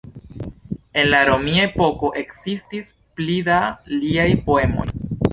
En 1.01 1.09
la 1.11 1.17
romia 1.27 1.65
epoko 1.67 2.09
ekzistis 2.21 2.89
pli 3.19 3.35
da 3.49 3.59
liaj 3.99 4.27
poemoj. 4.49 4.87